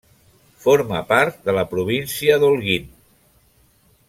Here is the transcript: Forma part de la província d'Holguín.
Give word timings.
Forma 0.63 1.01
part 1.11 1.37
de 1.49 1.55
la 1.59 1.67
província 1.75 2.39
d'Holguín. 2.45 2.89